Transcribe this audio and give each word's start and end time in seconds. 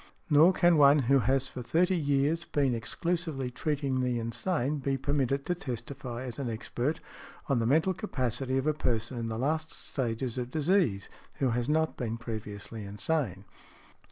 Nor 0.31 0.51
can 0.51 0.77
one 0.77 0.97
who 1.13 1.19
has 1.19 1.47
for 1.47 1.61
thirty 1.61 1.95
years 1.95 2.43
been 2.43 2.73
exclusively 2.73 3.51
treating 3.51 3.99
the 3.99 4.17
insane 4.17 4.79
be 4.79 4.97
permitted 4.97 5.45
to 5.45 5.53
testify, 5.53 6.23
as 6.23 6.39
an 6.39 6.49
expert, 6.49 6.99
on 7.47 7.57
|113| 7.57 7.59
the 7.59 7.65
mental 7.67 7.93
capacity 7.93 8.57
of 8.57 8.65
a 8.65 8.73
person 8.73 9.19
in 9.19 9.27
the 9.27 9.37
last 9.37 9.71
stages 9.71 10.39
of 10.39 10.49
disease, 10.49 11.07
who 11.37 11.49
has 11.51 11.69
not 11.69 11.97
been 11.97 12.17
previously 12.17 12.83
insane. 12.83 13.45